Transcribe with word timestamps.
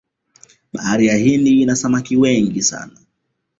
bahari 0.73 1.07
ya 1.07 1.15
hindi 1.17 1.61
ina 1.61 1.75
samaki 1.75 2.17
wengi 2.17 2.61
sana 2.61 2.99